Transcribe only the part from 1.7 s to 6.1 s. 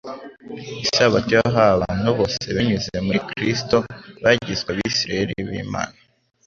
abantu bose binyuze muri Kristo bagizwe abisiraeli b'Imana.